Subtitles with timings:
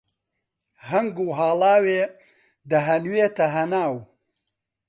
[0.89, 2.01] هەنگ و هاڵاوێ
[2.69, 3.95] دەهەنوێتە هەناو